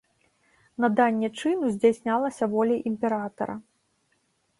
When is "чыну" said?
1.41-1.69